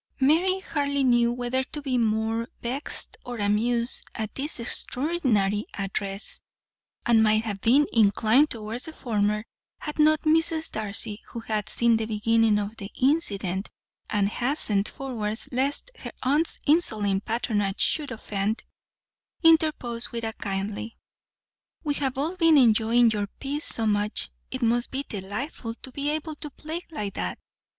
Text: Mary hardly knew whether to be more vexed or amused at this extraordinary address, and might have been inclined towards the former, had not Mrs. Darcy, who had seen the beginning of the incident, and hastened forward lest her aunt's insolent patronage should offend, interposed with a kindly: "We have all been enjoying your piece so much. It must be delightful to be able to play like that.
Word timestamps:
Mary 0.19 0.59
hardly 0.61 1.03
knew 1.03 1.31
whether 1.31 1.61
to 1.63 1.79
be 1.79 1.95
more 1.95 2.47
vexed 2.59 3.17
or 3.23 3.37
amused 3.37 4.03
at 4.15 4.33
this 4.33 4.59
extraordinary 4.59 5.63
address, 5.75 6.41
and 7.05 7.21
might 7.21 7.43
have 7.45 7.61
been 7.61 7.85
inclined 7.93 8.49
towards 8.49 8.85
the 8.85 8.93
former, 8.93 9.45
had 9.77 9.99
not 9.99 10.21
Mrs. 10.23 10.71
Darcy, 10.71 11.21
who 11.27 11.39
had 11.41 11.69
seen 11.69 11.97
the 11.97 12.07
beginning 12.07 12.57
of 12.57 12.75
the 12.77 12.89
incident, 12.99 13.69
and 14.09 14.27
hastened 14.27 14.87
forward 14.87 15.37
lest 15.51 15.91
her 15.99 16.11
aunt's 16.23 16.57
insolent 16.65 17.23
patronage 17.23 17.79
should 17.79 18.09
offend, 18.09 18.63
interposed 19.43 20.09
with 20.09 20.23
a 20.23 20.33
kindly: 20.33 20.97
"We 21.83 21.93
have 21.93 22.17
all 22.17 22.35
been 22.37 22.57
enjoying 22.57 23.11
your 23.11 23.27
piece 23.39 23.65
so 23.65 23.85
much. 23.85 24.31
It 24.49 24.63
must 24.63 24.89
be 24.89 25.05
delightful 25.07 25.75
to 25.75 25.91
be 25.91 26.09
able 26.09 26.33
to 26.37 26.49
play 26.49 26.81
like 26.89 27.13
that. 27.13 27.37